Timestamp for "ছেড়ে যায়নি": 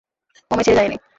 0.65-0.97